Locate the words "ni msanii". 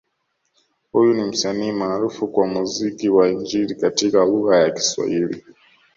1.13-1.71